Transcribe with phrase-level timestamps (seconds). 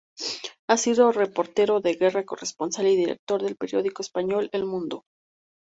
[0.67, 5.03] Ha sido reportero de guerra, corresponsal y director del periódico español "El Mundo".